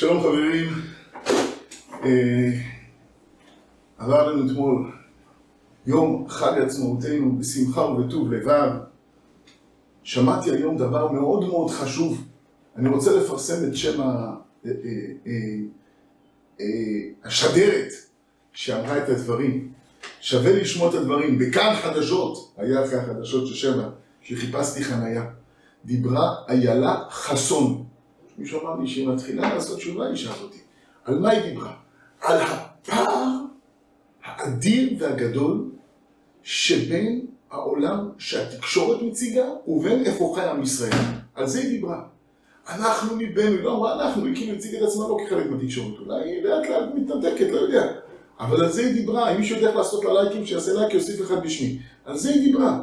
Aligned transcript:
שלום 0.00 0.20
חברים, 0.20 0.68
אה, 2.04 2.50
עבר 3.98 4.32
לנו 4.32 4.46
אתמול 4.46 4.92
יום 5.86 6.28
חג 6.28 6.58
עצמאותנו 6.62 7.38
בשמחה 7.38 7.80
ובטוב 7.80 8.32
לבב. 8.32 8.70
שמעתי 10.02 10.50
היום 10.50 10.76
דבר 10.76 11.12
מאוד 11.12 11.48
מאוד 11.48 11.70
חשוב. 11.70 12.24
אני 12.76 12.88
רוצה 12.88 13.16
לפרסם 13.16 13.68
את 13.68 13.76
שם 13.76 14.00
אה, 14.00 14.32
אה, 16.60 16.66
השדרת 17.24 17.92
שאמרה 18.52 18.98
את 18.98 19.08
הדברים. 19.08 19.72
שווה 20.20 20.52
לשמוע 20.52 20.90
את 20.90 20.94
הדברים. 20.94 21.38
בכאן 21.38 21.74
חדשות, 21.82 22.52
היה 22.56 22.84
אחרי 22.84 22.98
החדשות 22.98 23.46
של 23.46 23.54
שבע, 23.54 23.88
שחיפשתי 24.22 24.84
חנייה. 24.84 25.24
דיברה 25.84 26.34
איילה 26.48 27.02
חסון. 27.10 27.89
מישהו 28.40 28.60
אמר 28.60 28.80
לי 28.80 28.86
שהיא 28.86 29.08
מתחילה 29.08 29.54
לעשות 29.54 29.78
תשובה, 29.78 30.06
האישה 30.06 30.30
הזאתי. 30.30 30.58
על 31.04 31.18
מה 31.18 31.30
היא 31.30 31.42
דיברה? 31.42 31.72
על 32.20 32.38
הפער 32.40 33.36
האדיר 34.24 34.96
והגדול 34.98 35.70
שבין 36.42 37.26
העולם 37.50 38.08
שהתקשורת 38.18 39.02
מציגה 39.02 39.44
ובין 39.66 40.04
איפה 40.04 40.32
חי 40.36 40.44
עם 40.44 40.62
ישראל. 40.62 40.92
על 41.34 41.46
זה 41.46 41.58
היא 41.60 41.68
דיברה. 41.68 42.02
אנחנו 42.68 43.16
מבנו, 43.16 43.56
היא 43.56 43.62
לא 43.62 43.76
אמרה 43.76 44.02
אנחנו, 44.02 44.24
היא 44.24 44.36
כאילו 44.36 44.56
הציגה 44.56 44.78
את 44.78 44.82
עצמה 44.82 45.08
לא 45.08 45.16
כחלק 45.26 45.50
מהתקשורת, 45.50 45.94
אולי 46.00 46.30
היא 46.30 46.42
לאט 46.42 46.68
לאט 46.68 46.88
מתנתקת, 46.94 47.46
לא 47.50 47.58
יודע. 47.58 47.92
אבל 48.40 48.64
על 48.64 48.72
זה 48.72 48.80
היא 48.80 48.94
דיברה, 48.94 49.32
אם 49.32 49.40
מישהו 49.40 49.56
יודע 49.56 49.74
לעשות 49.74 50.04
לה 50.04 50.22
לייקים, 50.22 50.46
שיעשה 50.46 50.72
לייק, 50.72 50.94
יוסיף 50.94 51.20
אחד 51.20 51.44
בשמי. 51.44 51.78
על 52.04 52.18
זה 52.18 52.30
היא 52.30 52.40
דיברה. 52.40 52.80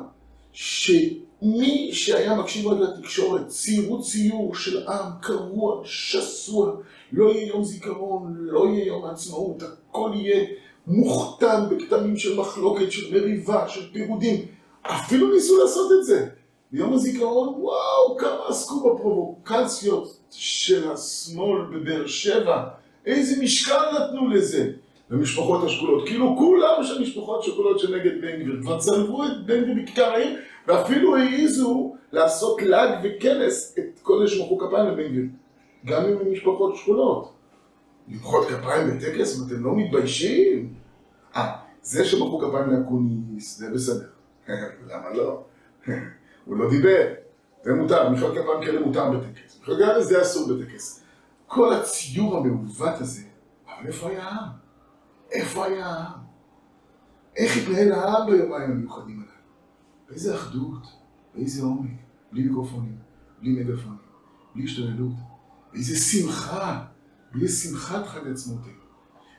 שמי 1.41 1.89
שהיה 1.93 2.35
מקשיב 2.35 2.67
רק 2.67 2.77
לתקשורת, 2.79 3.47
ציירו 3.47 4.01
ציור 4.01 4.55
של 4.55 4.87
עם 4.87 5.11
קרוע, 5.21 5.81
שסוע, 5.83 6.75
לא 7.11 7.29
יהיה 7.29 7.47
יום 7.47 7.63
זיכרון, 7.63 8.35
לא 8.39 8.67
יהיה 8.67 8.85
יום 8.85 9.05
העצמאות, 9.05 9.63
הכל 9.63 10.11
יהיה 10.15 10.45
מוכתם 10.87 11.63
בכתמים 11.69 12.17
של 12.17 12.39
מחלוקת, 12.39 12.91
של 12.91 13.13
מריבה, 13.13 13.69
של 13.69 13.91
פירודים. 13.93 14.45
אפילו 14.81 15.33
ניסו 15.33 15.57
לעשות 15.57 15.91
את 15.99 16.05
זה. 16.05 16.27
ביום 16.71 16.93
הזיכרון, 16.93 17.49
וואו, 17.57 18.17
כמה 18.17 18.39
עסקו 18.47 18.93
בפרובוקציות 18.93 20.17
של 20.31 20.91
השמאל 20.91 21.61
בבאר 21.71 22.07
שבע. 22.07 22.63
איזה 23.05 23.43
משקל 23.43 23.83
נתנו 23.93 24.29
לזה 24.29 24.71
למשפחות 25.09 25.63
השכולות. 25.63 26.07
כאילו 26.07 26.35
כולם 26.37 26.83
שם 26.83 27.01
משפחות 27.01 27.43
שכולות 27.43 27.79
שנגד 27.79 28.21
בן 28.21 28.41
גביר. 28.41 28.59
כבר 28.61 28.79
צלבו 28.79 29.23
את 29.25 29.45
בן 29.45 29.61
גביר 29.61 29.83
בכיכר 29.83 30.05
העיר, 30.05 30.37
ואפילו 30.67 31.15
העיזו 31.15 31.95
לעשות 32.11 32.61
לעג 32.61 32.99
וכנס 33.03 33.75
את 33.79 33.99
כל 34.01 34.17
אלה 34.17 34.27
שמחאו 34.27 34.57
כפיים 34.57 34.87
לבן 34.87 35.07
גביר. 35.07 35.25
גם 35.85 36.05
אם 36.05 36.17
הם 36.17 36.31
משפחות 36.31 36.75
שכולות. 36.75 37.33
למחוא 38.07 38.45
כפיים 38.45 38.87
בטקס, 38.87 39.39
ואתם 39.39 39.63
לא 39.63 39.75
מתביישים? 39.75 40.73
אה, 41.35 41.55
זה 41.81 42.05
שמחאו 42.05 42.39
כפיים 42.39 42.69
לאקוניס, 42.69 43.57
זה 43.57 43.71
בסדר. 43.73 44.07
למה 44.89 45.13
לא? 45.13 45.43
הוא 46.45 46.57
לא 46.57 46.69
דיבר, 46.69 47.07
זה 47.63 47.73
מותר, 47.73 48.09
מחיאות 48.09 48.31
כפיים 48.37 48.61
כאלה 48.65 48.85
מותר 48.85 49.11
בטקס. 49.11 49.59
מחיאות 49.61 49.79
כפיים 49.79 50.01
זה 50.01 50.21
אסור 50.21 50.53
בטקס. 50.53 51.03
כל 51.47 51.73
הציור 51.73 52.37
המעוות 52.37 53.01
הזה, 53.01 53.21
אבל 53.67 53.87
איפה 53.87 54.09
היה 54.09 54.23
העם? 54.23 54.49
איפה 55.31 55.65
היה 55.65 55.85
העם? 55.85 56.19
איך 57.35 57.57
התנהל 57.57 57.91
העם 57.91 58.31
ביומיים 58.31 58.71
המיוחדים 58.71 59.19
הללו? 59.19 59.36
באיזה 60.09 60.35
אחדות, 60.35 60.87
באיזה 61.35 61.63
עומק, 61.63 61.91
בלי 62.31 62.43
מיקרופונים, 62.43 62.97
בלי 63.41 63.51
מגפונים, 63.51 63.97
בלי 64.55 64.63
השתוללות, 64.63 65.13
באיזה 65.73 65.95
שמחה, 65.95 66.85
בלי 67.31 67.47
שמחת 67.47 68.07
חג 68.07 68.27
עצמאותנו. 68.27 68.71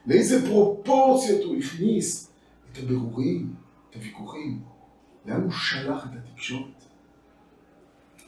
לאיזה 0.05 0.45
פרופורציות 0.45 1.43
הוא 1.43 1.55
הכניס 1.55 2.31
את 2.71 2.77
הבירורים, 2.77 3.53
את 3.89 3.95
הוויכוחים, 3.95 4.61
לאן 5.25 5.41
הוא 5.41 5.51
שלח 5.51 6.05
את 6.05 6.09
התקשורת. 6.23 6.83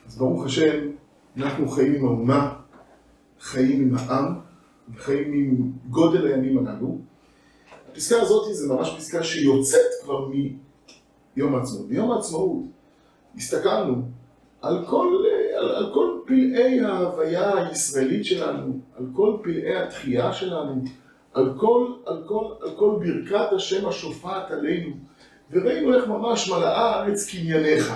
אז 0.05 0.17
ברוך 0.17 0.45
השם, 0.45 0.87
אנחנו 1.37 1.69
חיים 1.69 1.95
עם 1.95 2.05
האומה, 2.05 2.59
חיים 3.39 3.81
עם 3.81 3.97
העם, 3.97 4.33
חיים 4.97 5.33
עם 5.33 5.71
גודל 5.89 6.27
הימים 6.27 6.67
הללו. 6.67 6.97
הפסקה 7.91 8.21
הזאת 8.21 8.55
זה 8.55 8.73
ממש 8.73 8.95
פסקה 8.97 9.23
שיוצאת 9.23 9.89
כבר 10.03 10.29
מיום 11.37 11.55
העצמאות. 11.55 11.87
ביום 11.87 12.11
העצמאות 12.11 12.63
הסתכלנו 13.35 14.01
על 14.61 14.85
כל, 14.85 15.23
על, 15.57 15.69
על 15.75 15.93
כל 15.93 16.19
פלאי 16.25 16.81
ההוויה 16.81 17.67
הישראלית 17.67 18.25
שלנו, 18.25 18.79
על 18.97 19.05
כל 19.15 19.37
פלאי 19.43 19.75
התחייה 19.75 20.33
שלנו, 20.33 20.83
על 21.33 21.53
כל, 21.57 21.93
על 22.05 22.23
כל, 22.27 22.45
על 22.61 22.75
כל 22.75 22.99
ברכת 22.99 23.53
השם 23.53 23.87
השופעת 23.87 24.51
עלינו, 24.51 24.95
וראינו 25.51 25.93
איך 25.93 26.07
ממש 26.07 26.49
מלאה 26.49 26.89
הארץ 26.89 27.29
קנייניך. 27.29 27.93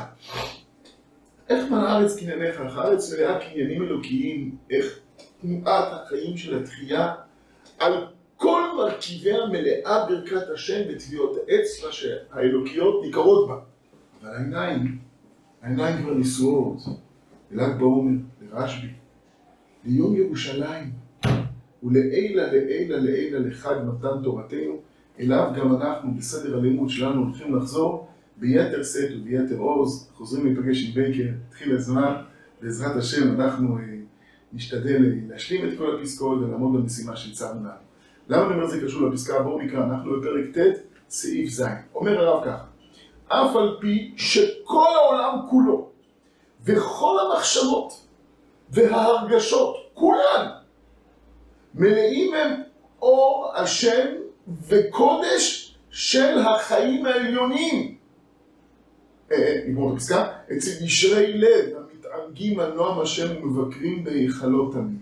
איך 1.50 1.72
מלאה 1.72 1.92
הארץ 1.92 2.16
קנייניך? 2.16 2.62
איך 2.62 2.78
הארץ 2.78 3.14
מלאה 3.14 3.40
קניינים 3.40 3.82
אלוקיים, 3.82 4.56
איך 4.70 5.00
תנועת 5.42 5.88
החיים 5.92 6.38
של 6.38 6.60
התחייה, 6.60 7.14
על 7.80 8.06
כל 8.38 8.62
מרכיביה 8.78 9.38
מלאה 9.52 10.06
ברכת 10.08 10.50
השם 10.54 10.82
וטביעות 10.90 11.38
האצבע 11.48 11.92
שהאלוקיות 11.92 13.04
ניכרות 13.06 13.48
בה. 13.48 13.60
אבל 14.22 14.30
העיניים, 14.30 14.98
העיניים 15.62 16.04
כבר 16.04 16.14
נשואות, 16.14 16.78
לל"ג 17.52 17.78
בעומר, 17.80 18.20
לרשב"י, 18.42 18.88
ליום 19.86 20.16
ירושלים, 20.16 20.92
ולעילה 21.84 22.54
לעילה 22.54 22.98
לעילה 22.98 23.40
לחג 23.40 23.76
מתן 23.86 24.24
תורתנו, 24.24 24.80
אליו 25.20 25.52
גם 25.58 25.76
אנחנו 25.76 26.14
בסדר 26.16 26.58
הלימוד 26.58 26.90
שלנו 26.90 27.24
הולכים 27.24 27.56
לחזור 27.56 28.08
ביתר 28.38 28.84
שאת 28.84 29.10
וביתר 29.16 29.58
עוז, 29.58 30.10
חוזרים 30.14 30.46
להיפגש 30.46 30.86
עם 30.86 30.92
בייקר, 30.94 31.30
התחיל 31.48 31.76
הזמן, 31.76 32.14
בעזרת 32.62 32.96
השם 32.96 33.42
אנחנו 33.42 33.78
אה, 33.78 33.84
נשתדל 34.54 35.12
להשלים 35.30 35.70
את 35.70 35.78
כל 35.78 36.00
הפסקאות 36.00 36.42
ולעמוד 36.42 36.82
במשימה 36.82 37.16
שהצבנו 37.16 37.60
לנו. 37.60 37.86
למה 38.28 38.46
אני 38.46 38.54
אומר 38.54 38.68
זה 38.68 38.82
קשור 38.86 39.10
לפסקה? 39.10 39.40
בואו 39.40 39.60
נקרא, 39.60 39.84
אנחנו 39.84 40.12
בפרק 40.20 40.58
ט', 40.58 40.80
סעיף 41.10 41.50
ז'. 41.50 41.64
אומר 41.96 42.20
הרב 42.20 42.46
ככה, 42.46 42.66
אף 43.28 43.56
על 43.56 43.78
פי 43.82 44.14
שכל 44.18 44.86
העולם 44.96 45.40
כולו, 45.50 45.90
וכל 46.66 47.18
המחשבות 47.20 48.06
וההרגשות, 48.70 49.76
כולן, 49.94 50.48
מלאים 51.76 52.34
הם 52.34 52.62
אור 53.02 53.52
השם 53.56 54.08
וקודש 54.68 55.76
של 55.90 56.38
החיים 56.40 57.06
העליונים. 57.06 57.96
נגמור 59.68 59.90
את 59.90 59.96
הפסקה, 59.96 60.28
אצל 60.58 60.86
ישרי 60.86 61.38
לב 61.38 61.66
המתענגים 61.78 62.60
על 62.60 62.74
נועם 62.74 63.00
השם 63.00 63.44
ומבקרים 63.44 64.04
בהיכלות 64.04 64.74
תמיד. 64.74 65.00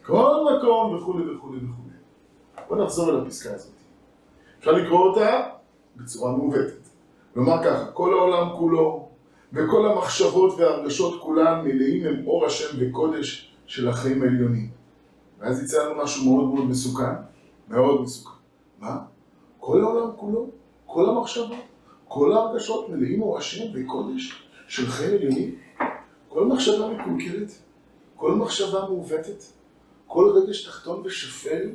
מכל 0.00 0.56
מקום 0.56 0.94
וכולי 0.94 1.30
וכולי 1.30 1.58
וכולי. 1.58 1.79
בואו 2.70 2.84
נחזור 2.84 3.10
אל 3.10 3.20
הפסקה 3.20 3.54
הזאת. 3.54 3.72
אפשר 4.58 4.72
לקרוא 4.72 4.98
אותה 4.98 5.42
בצורה 5.96 6.32
מעוותת. 6.36 6.88
לומר 7.36 7.64
ככה, 7.64 7.92
כל 7.92 8.12
העולם 8.12 8.56
כולו 8.56 9.08
וכל 9.52 9.86
המחשבות 9.86 10.54
והרגשות 10.58 11.22
כולן 11.22 11.60
מלאים 11.64 12.06
הם 12.06 12.26
אור 12.26 12.46
השם 12.46 12.76
וקודש 12.80 13.54
של 13.66 13.88
החיים 13.88 14.22
העליונים. 14.22 14.70
ואז 15.38 15.62
יצא 15.62 15.84
לנו 15.84 16.02
משהו 16.02 16.24
מאוד 16.24 16.54
מאוד 16.54 16.64
מסוכן, 16.64 17.14
מאוד 17.68 18.02
מסוכן. 18.02 18.36
מה? 18.78 18.98
כל 19.60 19.80
העולם 19.80 20.10
כולו, 20.16 20.50
כל 20.86 21.08
המחשבות, 21.08 21.64
כל 22.08 22.32
ההרגשות 22.32 22.88
מלאים 22.88 23.22
אור 23.22 23.38
השם 23.38 23.64
וקודש 23.74 24.48
של 24.68 24.86
חיים 24.86 25.14
עליונים. 25.14 25.54
כל 26.28 26.46
מחשבה 26.46 26.88
מקולקלת, 26.88 27.52
כל 28.16 28.34
מחשבה 28.34 28.80
מעוותת, 28.80 29.42
כל 30.06 30.32
רגש 30.34 30.66
תחתון 30.66 31.02
ושפל, 31.04 31.68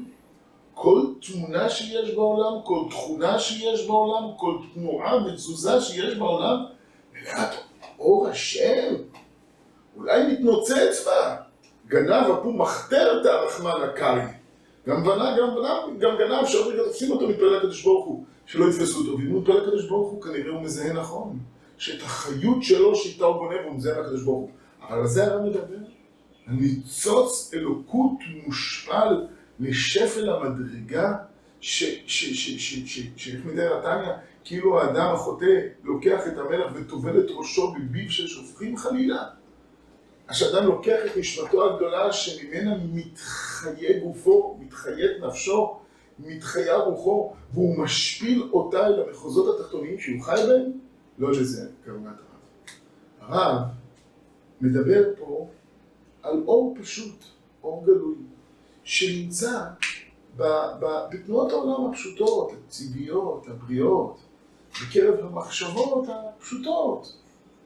כל 0.76 1.02
תמונה 1.22 1.70
שיש 1.70 2.16
בעולם, 2.16 2.62
כל 2.64 2.80
תכונה 2.90 3.40
שיש 3.40 3.88
בעולם, 3.88 4.24
כל 4.38 4.58
תנועה 4.74 5.26
ותזוזה 5.26 5.82
שיש 5.82 6.18
בעולם, 6.18 6.66
מלאת 7.14 7.50
אור 8.00 8.28
השם. 8.28 8.96
אולי 9.98 10.34
מתנוצץ 10.34 11.06
בה. 11.06 11.36
גנב 11.88 12.32
אפו 12.32 12.52
מחתרת 12.52 13.26
הרחמן 13.26 13.82
הקרעי. 13.84 14.28
גם 14.88 15.04
בנה, 15.04 15.38
גם 15.38 15.56
בנה, 15.56 15.80
גם 16.00 16.18
גנב, 16.18 16.68
רגע 16.68 16.84
תופסים 16.84 17.12
אותו 17.12 17.28
מתפלל 17.28 17.58
לקדוש 17.58 17.84
ברוך 17.84 18.06
הוא, 18.06 18.24
שלא 18.46 18.66
יתפסו 18.66 19.00
אותו. 19.00 19.18
ואם 19.18 19.32
הוא 19.32 19.42
מתפלל 19.42 19.58
לקדוש 19.58 19.88
ברוך 19.88 20.12
הוא, 20.12 20.22
כנראה 20.22 20.52
הוא 20.52 20.62
מזהה 20.62 20.94
נכון. 20.94 21.40
שאת 21.78 22.02
החיות 22.02 22.64
שלו 22.64 22.96
שאיתה 22.96 23.26
הוא 23.26 23.38
גונב, 23.38 23.66
הוא 23.66 23.76
מזהה 23.76 24.02
לקדוש 24.02 24.24
ברוך 24.24 24.38
הוא. 24.38 24.50
אבל 24.90 25.00
על 25.00 25.08
זה 25.08 25.24
הרב 25.24 25.42
מדבר. 25.42 25.86
הניצוץ 26.48 27.52
אלוקות 27.54 28.18
מושפל 28.46 29.28
לשפל 29.60 30.30
המדרגה, 30.30 31.14
שאיך 31.60 33.46
מתאר 33.46 33.80
התניא, 33.80 34.14
כאילו 34.44 34.82
האדם 34.82 35.14
החוטא 35.14 35.60
לוקח 35.84 36.28
את 36.28 36.38
המלח 36.38 36.72
וטובל 36.76 37.20
את 37.20 37.26
ראשו 37.30 37.74
בביב 37.74 38.10
של 38.10 38.28
שופכים 38.28 38.78
חלילה. 38.78 39.24
שאדם 40.32 40.66
לוקח 40.66 41.00
את 41.06 41.18
נשמתו 41.18 41.74
הגדולה 41.74 42.14
שממנה 42.14 42.78
מתחיה 42.94 44.00
גופו, 44.00 44.58
מתחיה 44.60 45.08
נפשו, 45.28 45.80
מתחיה 46.20 46.78
רוחו, 46.78 47.34
והוא 47.54 47.78
משפיל 47.78 48.50
אותה 48.52 48.88
אל 48.88 49.04
המחוזות 49.08 49.60
התחתוניים 49.60 50.00
שהוא 50.00 50.22
חי 50.22 50.42
בהם, 50.48 50.72
לא 51.18 51.32
לזה 51.32 51.70
כוונת 51.86 52.16
הרב. 53.20 53.32
הרב 53.32 53.62
מדבר 54.62 55.04
פה 55.20 55.50
על 56.24 56.44
אור 56.48 56.78
פשוט, 56.82 57.24
אור 57.64 57.86
גלוי, 57.86 58.16
שנמצא 58.86 59.60
בתנועות 60.38 61.52
העולם 61.52 61.90
הפשוטות, 61.92 62.52
הטבעיות, 62.54 63.48
הבריאות, 63.48 64.20
בקרב 64.72 65.20
המחשבות 65.20 66.06
הפשוטות, 66.10 67.14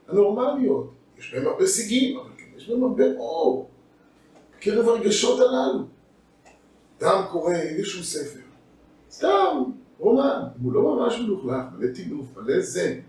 הנורמליות. 0.07 0.93
יש 1.17 1.33
בהם 1.33 1.47
הרבה 1.47 1.65
סיגים, 1.65 2.19
אבל 2.19 2.29
כן, 2.37 2.45
יש 2.57 2.69
בהם 2.69 2.83
הרבה 2.83 3.03
אור. 3.17 3.69
בקרב 4.57 4.87
הרגשות 4.87 5.39
הללו. 5.39 5.83
אדם 6.99 7.23
קורא 7.31 7.53
איזשהו 7.53 8.03
ספר, 8.03 8.39
סתם, 9.11 9.63
רומן, 9.99 10.41
הוא 10.61 10.73
לא 10.73 10.81
ממש 10.81 11.19
מלוכלך, 11.19 11.63
מלא 11.77 11.93
טינוף, 11.93 12.25
מלא 12.37 12.59
זה. 12.59 12.99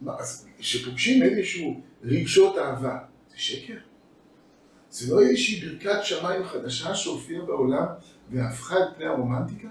מה, 0.00 0.18
אז 0.18 0.46
כשפוגשים 0.58 1.22
איזשהו 1.22 1.80
רגשות 2.04 2.58
אהבה, 2.58 2.98
זה 3.30 3.38
שקר? 3.38 3.76
זה 4.92 5.14
לא 5.14 5.22
איזושהי 5.22 5.68
ברכת 5.68 6.04
שמיים 6.04 6.44
חדשה 6.44 6.94
שהופיעה 6.94 7.44
בעולם 7.44 7.86
והפכה 8.30 8.74
את 8.78 8.88
פני 8.96 9.06
הרומנטיקה? 9.06 9.68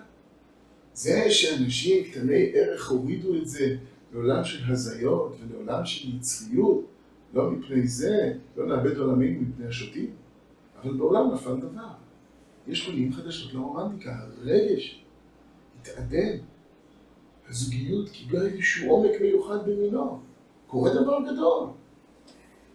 זה 0.94 1.31
שאנשים 1.31 2.03
קטני 2.03 2.51
ערך 2.53 2.89
הורידו 2.89 3.35
את 3.35 3.47
זה 3.47 3.75
לעולם 4.13 4.44
של 4.44 4.71
הזיות 4.71 5.35
ולעולם 5.41 5.85
של 5.85 6.15
יצריות, 6.15 6.85
לא 7.33 7.51
מפני 7.51 7.88
זה, 7.88 8.33
לא 8.57 8.65
נאבד 8.65 8.97
עולמים 8.97 9.41
מפני 9.41 9.68
השוטים, 9.68 10.12
אבל 10.81 10.97
בעולם 10.97 11.33
נפל 11.33 11.56
דבר. 11.56 11.91
יש 12.67 12.89
פנים 12.89 13.13
חדשות 13.13 13.53
לרומנטיקה, 13.53 14.15
הרגש 14.19 15.03
התעדן, 15.81 16.38
הזוגיות 17.50 18.09
קיבלה 18.09 18.41
איזשהו 18.41 18.91
עומק 18.91 19.21
מיוחד 19.21 19.69
במינו, 19.69 20.19
קורה 20.67 20.94
דבר 20.94 21.19
גדול, 21.31 21.67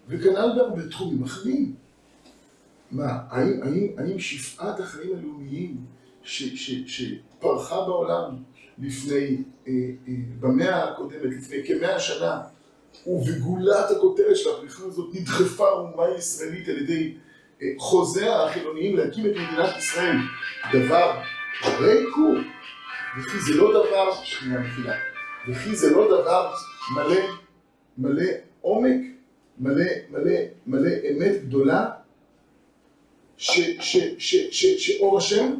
וכנ"ל 0.09 0.53
בהרבה 0.57 0.89
תחומים 0.89 1.23
אחרים. 1.23 1.86
מה, 2.91 3.19
האם, 3.29 3.63
האם, 3.63 3.87
האם 3.99 4.19
שפעת 4.19 4.81
החיים 4.81 5.11
הלאומיים 5.19 5.77
שפרחה 6.23 7.77
בעולם 7.77 8.37
לפני, 8.79 9.37
אה, 9.69 9.73
אה, 10.09 10.15
במאה 10.41 10.85
הקודמת, 10.85 11.35
לפני 11.39 11.57
כמאה 11.67 12.01
שנה, 12.01 12.41
ובגולת 13.07 13.91
הכותרת 13.91 14.37
של 14.37 14.51
הפריחה 14.51 14.85
הזאת 14.85 15.15
נדחפה 15.15 15.69
האומה 15.69 16.05
הישראלית 16.05 16.69
על 16.69 16.79
ידי 16.79 17.15
אה, 17.63 17.69
חוזיה 17.79 18.43
החילוניים 18.43 18.97
להקים 18.97 19.27
את 19.27 19.31
מדינת 19.31 19.77
ישראל, 19.79 20.17
דבר 20.73 21.21
ריקו, 21.81 22.33
וכי 23.19 23.41
זה 23.41 23.57
לא 23.57 23.71
דבר, 23.71 24.15
שנייה 24.25 24.61
מחילה, 24.61 24.95
וכי 25.49 25.77
זה 25.77 25.91
לא 25.91 26.07
דבר 26.07 26.53
מלא, 26.95 27.21
מלא 27.99 28.33
עומק, 28.61 29.01
מלא, 29.59 29.85
מלא, 30.11 30.33
מלא 30.67 30.91
אמת 31.11 31.45
גדולה, 31.45 31.91
שאור 33.39 35.19
השם 35.19 35.55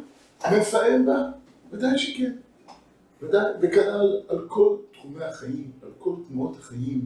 מפעם 0.51 1.05
בה? 1.05 1.29
ודאי 1.71 1.97
שכן. 1.97 2.31
וכנ"ל 3.61 4.21
על 4.27 4.45
כל 4.47 4.75
תחומי 4.93 5.23
החיים, 5.23 5.71
על 5.83 5.89
כל 5.99 6.13
תנועות 6.27 6.55
החיים 6.59 7.01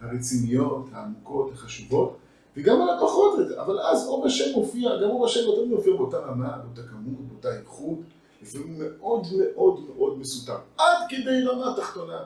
הרציניות, 0.00 0.86
העמוקות, 0.92 1.52
החשובות, 1.52 2.16
וגם 2.56 2.82
על 2.82 2.90
הפחות, 2.90 3.38
אבל 3.56 3.80
אז 3.80 4.06
אור 4.06 4.26
השם 4.26 4.44
מופיע, 4.54 4.96
גם 5.02 5.10
אור 5.10 5.26
השם 5.26 5.40
לא 5.46 5.66
מופיע 5.66 5.96
באותה 5.96 6.16
רמה, 6.16 6.58
באותה 6.58 6.88
כמות, 6.90 7.20
באותה 7.28 7.58
איכות, 7.58 7.98
לפעמים 8.42 8.78
מאוד 8.78 9.26
מאוד 9.38 9.80
מאוד 9.96 10.18
מסותר, 10.18 10.56
עד 10.78 10.96
כדי 11.08 11.42
רמה 11.42 11.74
תחתונה 11.76 12.18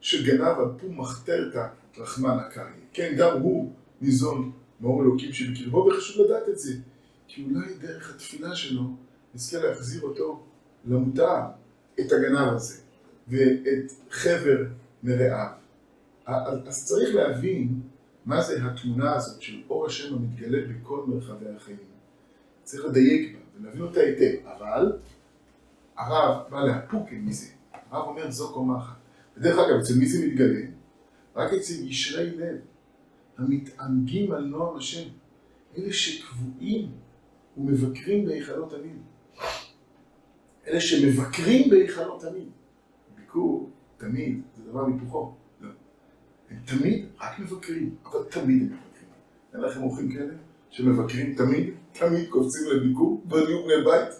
של 0.00 0.26
גנב 0.26 0.58
על 0.58 0.68
פום 0.80 1.00
מחתרתא 1.00 1.66
רחמן 1.98 2.38
הקרעי. 2.46 2.80
כן, 2.92 3.14
גם 3.18 3.40
הוא 3.40 3.72
ניזון 4.00 4.50
מאור 4.80 5.02
אלוקים 5.02 5.32
שבקרבו, 5.32 5.86
וחשוב 5.86 6.26
לדעת 6.26 6.48
את 6.48 6.58
זה, 6.58 6.72
כי 7.34 7.44
אולי 7.44 7.74
דרך 7.74 8.14
התפילה 8.14 8.56
שלו 8.56 8.82
נזכה 9.34 9.58
להחזיר 9.58 10.02
אותו 10.02 10.42
למותר, 10.84 11.40
את 12.00 12.12
הגנב 12.12 12.54
הזה, 12.54 12.80
ואת 13.28 13.92
חבר 14.10 14.64
מרעיו. 15.02 15.50
אז 16.26 16.86
צריך 16.86 17.14
להבין 17.14 17.80
מה 18.24 18.42
זה 18.42 18.64
התמונה 18.64 19.14
הזאת 19.16 19.42
של 19.42 19.62
אור 19.70 19.86
השם 19.86 20.14
המתגלה 20.14 20.58
בכל 20.68 21.04
מרחבי 21.06 21.48
החיים. 21.56 21.78
צריך 22.62 22.84
לדייק 22.84 23.32
בה 23.32 23.38
ולהבין 23.60 23.82
אותה 23.82 24.00
היטב, 24.00 24.46
אבל 24.46 24.92
הרב 25.96 26.50
בא 26.50 26.64
להפוק 26.64 27.08
מזה. 27.12 27.46
הרב 27.90 28.08
אומר 28.08 28.30
זו 28.30 28.52
קומה 28.52 28.78
אחת. 28.78 28.96
ודרך 29.36 29.58
אגב, 29.58 29.78
אצל 29.78 29.94
מי 29.98 30.06
זה 30.06 30.26
מתגלה? 30.26 30.60
רק 31.36 31.52
אצל 31.52 31.74
ישרי 31.74 32.36
לב, 32.36 32.56
המתענגים 33.38 34.32
על 34.32 34.44
נועם 34.44 34.76
השם, 34.76 35.08
אלה 35.76 35.92
שקבועים 35.92 37.01
ומבקרים 37.56 38.24
בהיכלות 38.24 38.72
המין. 38.72 38.98
אלה 40.66 40.80
שמבקרים 40.80 41.70
בהיכלות 41.70 42.24
המין. 42.24 42.50
ביקור, 43.16 43.70
תמיד, 43.96 44.40
זה 44.56 44.62
דבר 44.70 44.86
מפוחו. 44.86 45.34
לא. 45.60 45.68
הם 46.50 46.56
תמיד 46.64 47.06
רק 47.20 47.38
מבקרים, 47.38 47.96
אבל 48.04 48.20
תמיד 48.30 48.62
הם 48.62 48.66
מבקרים. 48.66 49.10
אין 49.54 49.60
לכם 49.60 49.82
אורחים 49.82 50.12
כאלה? 50.12 50.34
שמבקרים 50.70 51.34
תמיד, 51.34 51.74
תמיד 51.92 52.28
קופצים 52.28 52.62
לביקור, 52.70 53.22
בנו 53.24 53.64
בני 53.64 53.84
בית? 53.84 54.14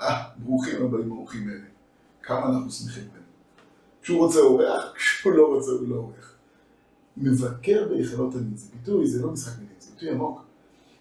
אה, 0.00 0.22
ברוכים 0.36 0.84
הבאים 0.84 1.12
האורחים 1.12 1.48
האלה. 1.48 1.64
כמה 2.22 2.46
אנחנו 2.46 2.70
שמחים 2.70 3.04
בהם. 3.12 3.22
כשהוא 4.02 4.18
רוצה 4.18 4.38
אורח, 4.38 4.92
כשהוא 4.94 5.32
לא 5.32 5.54
רוצה 5.54 5.70
הוא 5.70 5.88
לא 5.88 5.96
אורח. 5.96 6.36
מבקר 7.16 7.88
בהיכלות 7.88 8.34
המין, 8.34 8.56
זה 8.56 8.70
ביטוי, 8.72 9.06
זה 9.06 9.22
לא 9.22 9.30
משחק 9.30 9.58
מילים, 9.58 9.74
זה 9.78 9.90
ביטוי 9.94 10.10
עמוק. 10.10 10.43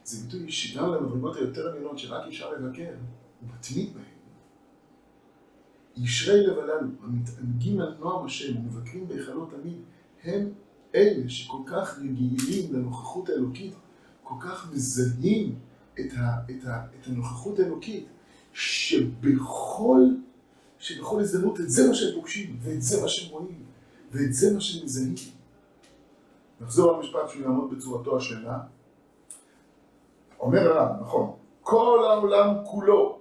זה 0.03 0.25
ביטוי 0.25 0.51
שגם 0.51 0.93
למדרגות 0.93 1.35
היותר 1.35 1.67
עליונות 1.67 1.99
שרק 1.99 2.27
אפשר 2.27 2.51
לבקר, 2.51 2.89
הוא 3.41 3.49
מתמיד 3.49 3.93
בהם. 3.93 4.03
ישרי 5.97 6.47
לב 6.47 6.59
הללו, 6.59 6.87
המתענגים 7.03 7.81
על 7.81 7.95
נועם 7.99 8.25
השם 8.25 8.57
ומבקרים 8.57 9.07
בהיכלות 9.07 9.49
תמיד, 9.51 9.77
הם 10.23 10.49
אלה 10.95 11.29
שכל 11.29 11.57
כך 11.65 11.99
רגילים 11.99 12.73
לנוכחות 12.73 13.29
האלוקית, 13.29 13.73
כל 14.23 14.35
כך 14.39 14.71
מזהים 14.73 15.55
את, 15.93 16.13
ה, 16.17 16.51
את, 16.51 16.65
ה, 16.65 16.85
את 16.85 17.07
הנוכחות 17.07 17.59
האלוקית, 17.59 18.05
שבכל, 18.53 19.99
שבכל 20.79 21.19
הזדמנות 21.19 21.59
את 21.59 21.69
זה 21.69 21.87
מה 21.87 21.95
שהם 21.95 22.15
פוגשים, 22.15 22.57
ואת 22.61 22.81
זה 22.81 23.01
מה 23.01 23.07
שהם 23.07 23.31
רואים, 23.31 23.63
ואת 24.11 24.33
זה 24.33 24.53
מה 24.53 24.61
שהם 24.61 24.85
מזהים. 24.85 25.15
נחזור 26.61 26.97
למשפט 26.97 27.29
שהוא 27.29 27.41
יעמוד 27.41 27.73
בצורתו 27.73 28.17
השלמה. 28.17 28.57
אומר 30.39 30.77
הרב, 30.77 31.01
נכון, 31.01 31.31
כל 31.61 32.05
העולם 32.09 32.55
כולו 32.65 33.19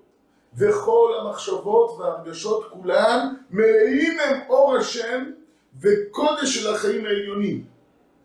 וכל 0.56 1.12
המחשבות 1.20 1.98
והרגשות 1.98 2.70
כולן 2.70 3.34
מלאים 3.50 4.20
הם 4.20 4.40
אור 4.48 4.76
השם 4.76 5.30
וקודש 5.80 6.58
של 6.58 6.74
החיים 6.74 7.04
העליונים. 7.04 7.64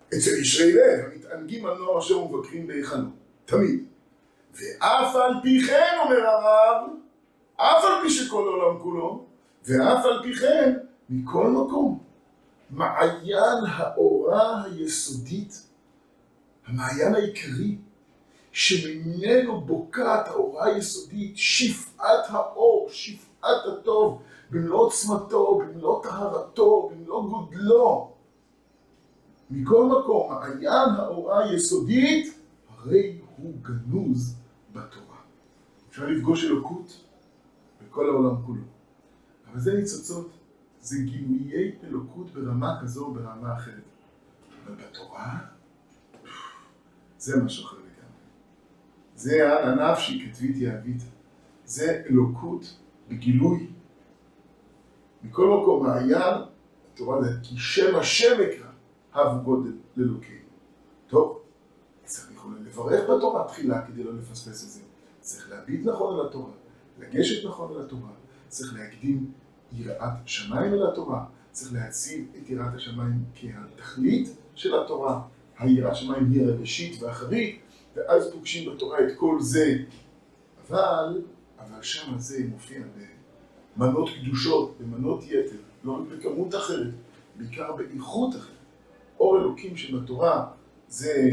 אצל 0.09 0.41
ישרי 0.41 0.73
לב 0.73 1.05
המתענגים 1.05 1.65
על 1.65 1.77
נוער 1.77 1.97
השם 1.97 2.17
ומבקרים 2.17 2.67
בהיכנו, 2.67 3.09
תמיד. 3.45 3.85
ואף 4.53 5.15
על 5.15 5.33
פי 5.43 5.61
כן, 5.67 5.97
אומר 6.05 6.27
הרב, 6.27 6.87
אף 7.55 7.85
על 7.85 8.01
פי 8.03 8.09
שכל 8.09 8.47
העולם 8.47 8.79
כולו, 8.79 9.25
ואף 9.65 10.05
על 10.05 10.23
פי 10.23 10.35
כן, 10.35 10.77
מכל 11.09 11.47
מקום, 11.47 11.99
מעיין 12.69 13.63
האורה 13.67 14.63
היסודית, 14.63 15.63
המעיין 16.67 17.15
העיקרי, 17.15 17.77
שממנו 18.57 19.61
בוקעת 19.61 20.27
האורה 20.27 20.65
היסודית, 20.65 21.37
שפעת 21.37 22.25
האור, 22.27 22.87
שפעת 22.91 23.65
הטוב, 23.65 24.21
במלוא 24.51 24.79
עוצמתו, 24.79 25.57
במלוא 25.57 26.03
טהרתו, 26.03 26.91
במלוא 26.91 27.29
גודלו. 27.29 28.13
מכל 29.49 29.85
מקום, 29.85 30.31
מעיין 30.31 30.89
האורה 30.97 31.43
היסודית, 31.43 32.39
הרי 32.69 33.21
הוא 33.37 33.53
גנוז 33.61 34.35
בתורה. 34.71 35.17
אפשר 35.89 36.05
לפגוש 36.05 36.45
אלוקות 36.45 37.03
בכל 37.81 38.09
העולם 38.09 38.35
כולו. 38.45 38.61
אבל 39.51 39.59
זה 39.59 39.73
ניצוצות, 39.73 40.29
זה 40.81 40.95
גילויי 41.05 41.71
אלוקות 41.83 42.33
ברמה 42.33 42.79
כזו 42.81 43.05
או 43.05 43.13
ברמה 43.13 43.53
אחרת. 43.57 43.83
אבל 44.65 44.75
בתורה, 44.75 45.37
זה 47.17 47.43
משהו 47.43 47.65
אחר. 47.65 47.86
זה 49.17 49.59
הנפשי 49.63 50.25
כתביתי 50.25 50.69
אהבית. 50.69 51.01
זה 51.65 52.03
אלוקות 52.09 52.77
בגילוי. 53.09 53.67
מכל 55.23 55.59
מקום, 55.61 55.85
מעיין, 55.85 56.41
התורה 56.93 57.23
זה 57.23 57.29
כי 57.43 57.55
שם 57.57 57.95
השם 57.95 58.41
אקרא, 58.41 58.67
הב 59.13 59.43
גודל 59.43 59.71
לאלוקינו. 59.97 60.39
טוב, 61.07 61.41
צריך 62.03 62.31
לברך 62.65 63.09
בתורה 63.09 63.47
תחילה 63.47 63.87
כדי 63.87 64.03
לא 64.03 64.13
לפספס 64.13 64.63
את 64.63 64.69
זה. 64.69 64.81
צריך 65.19 65.49
להביט 65.49 65.85
נכון 65.85 66.19
על 66.19 66.25
התורה, 66.25 66.51
לגשת 66.99 67.47
נכון 67.47 67.75
על 67.75 67.81
התורה, 67.81 68.09
צריך 68.47 68.73
להקדים 68.73 69.31
יראת 69.73 70.13
שמיים 70.25 70.73
אל 70.73 70.87
התורה, 70.91 71.25
צריך 71.51 71.73
להציב 71.73 72.27
את 72.37 72.49
יראת 72.49 72.73
השמיים 72.75 73.23
כהתכלית 73.35 74.29
של 74.55 74.79
התורה. 74.79 75.21
היראת 75.57 75.95
שמיים 75.95 76.31
היא 76.31 76.47
הראשית 76.47 77.03
והאחרית, 77.03 77.61
ואז 77.97 78.31
פוגשים 78.31 78.73
בתורה 78.73 78.99
את 78.99 79.17
כל 79.17 79.37
זה. 79.39 79.77
אבל, 80.67 81.21
אבל 81.59 81.81
שם 81.81 82.13
הזה 82.15 82.43
מופיע 82.49 82.79
במנות 83.77 84.09
קדושות, 84.21 84.75
במנות 84.79 85.23
יתר, 85.23 85.57
לא 85.83 85.99
בכמות 86.11 86.55
אחרת, 86.55 86.93
בעיקר 87.35 87.71
באיכות 87.75 88.35
אחרת. 88.35 88.53
אור 89.19 89.37
אלוקים 89.37 89.77
שבתורה 89.77 90.47
זה 90.87 91.31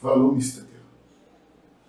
כבר 0.00 0.14
לא 0.14 0.32
מסתדר. 0.32 0.64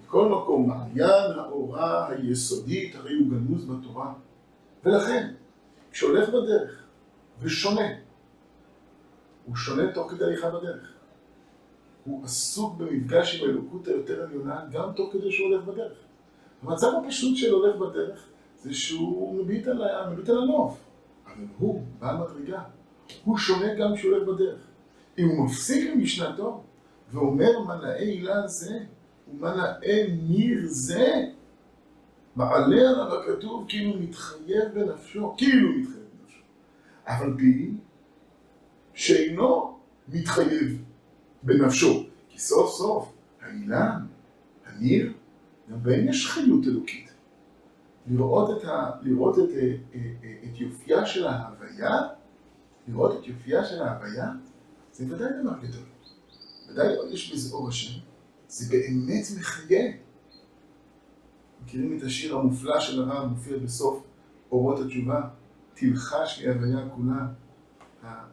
בכל 0.05 0.29
מקום, 0.29 0.69
מעיין 0.69 1.39
האורה 1.39 2.09
היסודית 2.09 2.95
הרי 2.95 3.13
הוא 3.15 3.27
גנוז 3.29 3.65
בתורה. 3.65 4.13
ולכן, 4.83 5.33
כשהולך 5.91 6.29
בדרך 6.29 6.83
ושונה, 7.41 7.87
הוא 9.45 9.55
שונה 9.55 9.93
תוך 9.93 10.11
כדי 10.11 10.25
הליכה 10.25 10.49
בדרך. 10.49 10.98
הוא 12.03 12.23
עסוק 12.23 12.77
במפגש 12.77 13.41
עם 13.41 13.49
האלוקות 13.49 13.87
היותר 13.87 14.23
עליונה 14.23 14.65
גם 14.71 14.91
תוך 14.95 15.13
כדי 15.13 15.31
שהוא 15.31 15.49
הולך 15.49 15.65
בדרך. 15.65 15.97
המצב 16.63 16.87
הפשוט 17.03 17.37
של 17.37 17.53
הולך 17.53 17.75
בדרך 17.75 18.25
זה 18.63 18.73
שהוא 18.73 19.43
מביט 19.43 19.67
על, 19.67 19.81
מביט 20.13 20.29
על 20.29 20.37
הנוף, 20.37 20.77
אבל 21.25 21.45
הוא 21.57 21.83
בעל 21.99 22.17
מדרגה, 22.17 22.61
הוא 23.23 23.37
שונה 23.37 23.75
גם 23.75 23.95
כשהוא 23.95 24.13
הולך 24.13 24.27
בדרך. 24.27 24.59
אם 25.17 25.27
הוא 25.27 25.45
מפסיק 25.45 25.91
למשנתו 25.91 26.63
ואומר 27.11 27.59
מנאי 27.59 27.99
הילה 27.99 28.47
זה 28.47 28.79
ומנאי 29.31 30.11
ניר 30.27 30.59
זה, 30.65 31.25
מעלה 32.35 32.89
עליו 32.89 33.19
הכתוב 33.19 33.65
כאילו 33.67 33.93
מתחייב 33.99 34.73
בנפשו, 34.73 35.33
כאילו 35.37 35.69
מתחייב 35.69 36.05
בנפשו, 36.19 36.41
אבל 37.07 37.33
בי 37.33 37.71
שאינו 38.93 39.77
מתחייב 40.07 40.83
בנפשו, 41.43 42.05
כי 42.29 42.39
סוף 42.39 42.77
סוף 42.77 43.13
האילן, 43.41 44.05
הניר, 44.65 45.13
גם 45.71 45.83
בהם 45.83 46.07
יש 46.07 46.27
חיות 46.27 46.67
אלוקית. 46.67 47.09
לראות 48.07 48.57
את, 48.57 48.65
ה, 48.65 48.91
לראות 49.01 49.39
את, 49.39 49.49
את, 49.89 49.95
את 50.43 50.59
יופייה 50.59 51.05
של 51.05 51.27
ההוויה, 51.27 52.01
לראות 52.87 53.19
את 53.19 53.27
יופייה 53.27 53.65
של 53.65 53.81
ההוויה, 53.81 54.31
זה 54.93 55.05
ודאי 55.05 55.29
דבר 55.41 55.53
גדול. 55.61 55.83
ודאי 56.69 56.87
יש 57.11 57.33
בזה 57.33 57.53
אור 57.53 57.69
השם, 57.69 57.99
זה 58.47 58.77
באמת 58.77 59.25
מחיה. 59.39 59.91
מכירים 61.63 61.97
את 61.97 62.03
השיר 62.03 62.35
המופלא 62.35 62.79
של 62.79 63.01
הרב, 63.01 63.29
מופיע 63.29 63.57
בסוף 63.57 64.03
אורות 64.51 64.79
התשובה, 64.79 65.21
תלחש 65.73 66.39
לי 66.39 66.49
הוויה 66.49 66.89
כולה, 66.95 67.27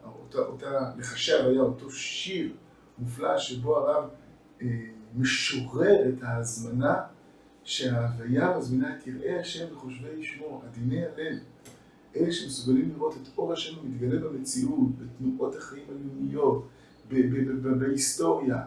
אותה, 0.05 0.39
אותה 0.39 0.91
לחשי 0.99 1.33
הוויה, 1.33 1.61
אותו 1.61 1.91
שיר 1.91 2.53
מופלא 2.99 3.39
שבו 3.39 3.77
הרב 3.77 4.09
אה, 4.63 4.67
משורר 5.17 6.09
את 6.09 6.23
ההזמנה 6.23 7.03
שההוויה 7.65 8.59
מזמינה 8.59 8.97
את 8.97 9.07
יראי 9.07 9.39
השם 9.39 9.67
וחושבי 9.73 10.25
שמו, 10.25 10.63
עדיני 10.67 11.05
הלב, 11.05 11.39
אלה 12.17 12.33
שמסוגלים 12.33 12.93
לראות 12.97 13.15
את 13.23 13.39
אור 13.39 13.53
השם 13.53 13.79
המתגלה 13.81 14.21
במציאות, 14.21 14.89
בתנועות 14.99 15.57
החיים 15.57 15.85
הלאומיות, 15.89 16.69
בהיסטוריה, 17.79 18.63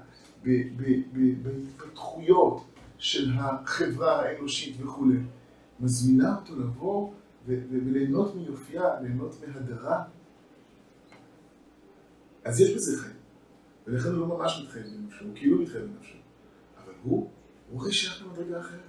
בהתפתחויות 1.43 2.65
של 2.97 3.31
החברה 3.35 4.21
האנושית 4.21 4.81
וכולי. 4.81 5.17
מזמינה 5.79 6.35
אותו 6.35 6.59
לבוא 6.59 7.11
וליהנות 7.47 8.35
מיופייה, 8.35 9.01
ליהנות 9.01 9.35
מהדרה. 9.47 10.03
אז 12.43 12.61
יש 12.61 12.75
בזה 12.75 13.01
חיים. 13.01 13.18
ולכן 13.89 14.09
הוא 14.09 14.17
לא 14.17 14.27
ממש 14.27 14.61
מתחייב 14.63 14.85
בנפשו, 14.85 15.25
הוא 15.25 15.35
כאילו 15.35 15.61
מתחייב 15.61 15.83
בנפשו. 15.83 16.17
אבל 16.83 16.93
הוא, 17.03 17.29
הוא 17.69 17.81
הרי 17.81 17.91
שייך 17.91 18.25
למדרגה 18.25 18.59
אחרת. 18.59 18.79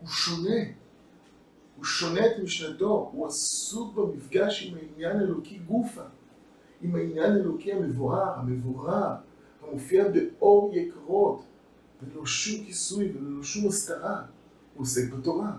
הוא 0.00 0.08
שונה. 0.08 0.60
הוא 1.76 1.84
שונה 1.84 2.26
את 2.26 2.42
משנתו, 2.42 3.10
הוא 3.12 3.26
עסוק 3.26 3.94
במפגש 3.94 4.66
עם 4.66 4.78
העניין 4.78 5.20
אלוקי 5.20 5.58
גופה, 5.58 6.02
עם 6.82 6.94
העניין 6.94 7.32
אלוקי 7.32 7.72
המבואר, 7.72 8.38
המבורר, 8.38 9.14
המופיע 9.62 10.04
באור 10.08 10.72
יקרות, 10.74 11.44
וללא 12.02 12.26
שום 12.26 12.64
כיסוי 12.64 13.12
וללא 13.14 13.42
שום 13.42 13.68
הסתרה, 13.68 14.22
הוא 14.74 14.82
עוסק 14.82 15.12
בתורה. 15.12 15.52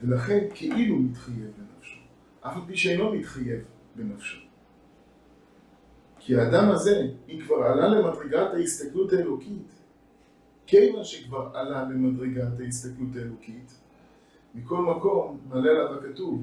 ולכן 0.00 0.46
כאילו 0.54 0.96
מתחייב 0.96 1.52
בנפשו, 1.58 1.98
אף 2.40 2.56
על 2.56 2.62
פי 2.66 2.76
שאינו 2.76 3.12
מתחייב 3.12 3.64
בנפשו. 3.96 4.45
כי 6.26 6.36
האדם 6.36 6.70
הזה, 6.70 7.08
אם 7.28 7.40
כבר 7.46 7.56
עלה 7.56 7.88
למדרגת 7.88 8.54
ההסתכלות 8.54 9.12
האלוקית, 9.12 9.72
כיוון 10.66 11.04
שכבר 11.04 11.50
עלה 11.54 11.82
למדרגת 11.82 12.60
ההסתכלות 12.60 13.16
האלוקית, 13.16 13.80
מכל 14.54 14.82
מקום 14.82 15.40
מעלה 15.48 15.70
עליו 15.70 15.94
הכתוב 15.94 16.42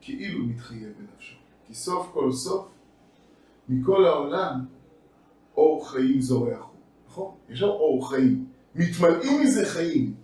כאילו 0.00 0.46
מתחייב 0.46 0.92
בנפשו. 0.98 1.36
כי 1.66 1.74
סוף 1.74 2.10
כל 2.14 2.32
סוף, 2.32 2.68
מכל 3.68 4.04
העולם, 4.04 4.64
אור 5.56 5.90
חיים 5.90 6.20
זורח 6.20 6.58
הוא. 6.58 6.76
נכון? 7.08 7.34
יש 7.48 7.58
שם 7.58 7.66
אור 7.66 8.10
חיים. 8.10 8.46
מתמלאים 8.74 9.42
מזה 9.42 9.66
חיים. 9.66 10.14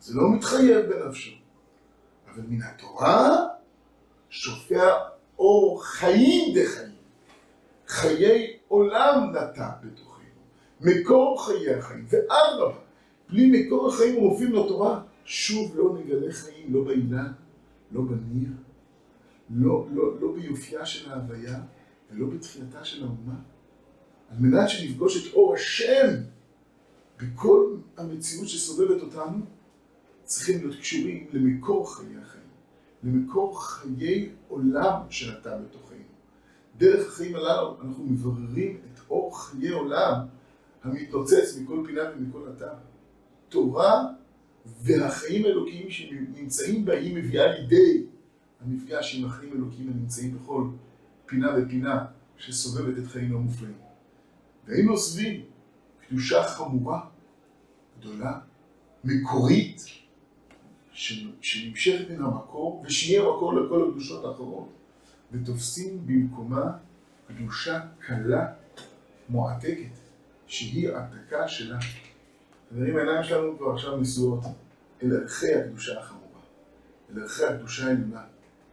זה 0.00 0.14
לא 0.14 0.32
מתחייב 0.32 0.86
בנפשו. 0.86 1.32
אבל 2.28 2.42
מן 2.48 2.62
התורה 2.62 3.46
שופע 4.30 4.92
אור 5.38 5.84
חיים 5.84 6.54
דחיים. 6.54 6.87
חיי 7.88 8.56
עולם 8.68 9.32
נטע 9.32 9.70
בתוכנו. 9.82 10.24
מקור 10.80 11.46
חיי 11.46 11.74
החיים. 11.74 12.06
ואדרבה, 12.08 12.78
בלי 13.28 13.50
מקור 13.52 13.88
החיים 13.88 14.16
המופיעים 14.16 14.52
לתורה, 14.52 15.02
שוב 15.24 15.76
לא 15.76 15.98
נגלה 15.98 16.32
חיים, 16.32 16.74
לא 16.74 16.84
באילן, 16.84 17.32
לא 17.92 18.02
בניר, 18.02 18.48
לא, 19.50 19.86
לא, 19.92 20.20
לא 20.20 20.32
ביופייה 20.32 20.86
של 20.86 21.10
ההוויה 21.10 21.60
ולא 22.10 22.26
בתחילתה 22.26 22.84
של 22.84 23.04
האומה. 23.04 23.40
על 24.30 24.36
מנת 24.40 24.68
שנפגוש 24.68 25.28
את 25.28 25.34
אור 25.34 25.54
השם 25.54 26.08
בכל 27.18 27.76
המציאות 27.96 28.48
שסובבת 28.48 29.02
אותנו, 29.02 29.38
צריכים 30.24 30.58
להיות 30.58 30.80
קשורים 30.80 31.26
למקור 31.32 31.96
חיי 31.96 32.16
החיים, 32.22 32.44
למקור 33.02 33.62
חיי 33.62 34.30
עולם 34.48 35.00
שנטע 35.10 35.58
בתוכנו. 35.58 35.88
דרך 36.78 37.08
החיים 37.08 37.36
הללו 37.36 37.76
אנחנו 37.82 38.04
מבררים 38.04 38.76
את 38.76 39.00
אור 39.10 39.38
חיי 39.38 39.68
עולם 39.68 40.14
המתנוצץ 40.82 41.58
מכל 41.60 41.82
פינה 41.86 42.02
ומכל 42.16 42.50
אתר. 42.56 42.72
תורה 43.48 44.04
והחיים 44.82 45.44
האלוקיים 45.44 45.90
שנמצאים 45.90 46.84
בה, 46.84 46.92
היא 46.92 47.16
מביאה 47.16 47.46
לידי 47.46 48.06
המפגש 48.60 49.16
עם 49.18 49.24
החיים 49.24 49.52
האלוקיים 49.52 49.88
הנמצאים 49.88 50.38
בכל 50.38 50.64
פינה 51.26 51.48
ופינה 51.56 52.04
שסובבת 52.36 52.98
את 52.98 53.06
חיינו 53.06 53.36
המופלאים. 53.36 53.78
והיינו 54.66 54.92
עוזבים 54.92 55.40
קדושה 56.08 56.42
חמורה, 56.42 57.00
גדולה, 58.00 58.40
מקורית, 59.04 59.84
שנמשכת 61.40 62.10
מן 62.10 62.24
המקור, 62.24 62.84
ושנהיה 62.86 63.22
מקור 63.22 63.54
לכל 63.54 63.88
הקדושות 63.88 64.24
האחרות, 64.24 64.77
ותופסים 65.32 66.06
במקומה 66.06 66.72
קדושה 67.28 67.80
קלה, 68.06 68.46
מועתקת, 69.28 69.92
שהיא 70.46 70.90
העתקה 70.90 71.48
שלה. 71.48 71.78
חברים, 72.70 72.96
העיניים 72.96 73.22
שלנו 73.22 73.58
כבר 73.58 73.72
עכשיו 73.72 73.96
נשואות 73.96 74.44
אל 75.02 75.16
ערכי 75.16 75.54
הקדושה 75.54 76.00
החמורה, 76.00 76.40
אל 77.10 77.22
ערכי 77.22 77.44
הקדושה 77.44 77.86
העליונה, 77.86 78.22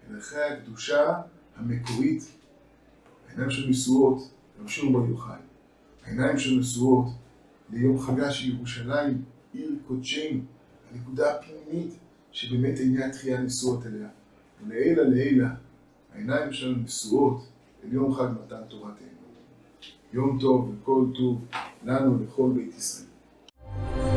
אל 0.09 0.15
ערכי 0.15 0.41
הקדושה 0.41 1.21
המקורית. 1.55 2.23
העיניים 3.27 3.51
שלנו 3.51 3.69
נשואות 3.69 4.31
לרשום 4.59 4.93
בר 4.93 5.09
יוחאי. 5.09 5.39
העיניים 6.05 6.39
שלנו 6.39 6.59
נשואות 6.59 7.05
ליום 7.69 7.99
חגה 7.99 8.31
של 8.31 8.49
ירושלים, 8.49 9.23
עיר 9.53 9.71
קודשנו, 9.87 10.39
הנקודה 10.91 11.35
הפנימית 11.35 11.93
שבאמת 12.31 12.79
עיני 12.79 13.03
התחייה 13.03 13.41
נשואות 13.41 13.85
אליה. 13.85 14.07
ולעילה 14.63 15.03
לעילה, 15.03 15.49
העיניים 16.15 16.53
שלנו 16.53 16.77
נשואות 16.83 17.47
אל 17.83 17.93
יום 17.93 18.13
חג 18.13 18.27
מתן 18.45 18.61
תורתנו. 18.69 19.07
יום 20.13 20.37
טוב 20.41 20.75
וכל 20.81 21.05
טוב 21.17 21.45
לנו 21.83 22.23
לכל 22.23 22.51
בית 22.55 22.77
ישראל. 22.77 24.14